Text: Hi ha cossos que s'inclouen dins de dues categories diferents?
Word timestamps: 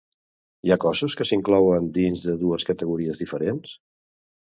Hi 0.67 0.71
ha 0.71 0.77
cossos 0.85 1.15
que 1.19 1.27
s'inclouen 1.31 1.89
dins 1.97 2.23
de 2.29 2.35
dues 2.45 2.65
categories 2.71 3.21
diferents? 3.25 3.75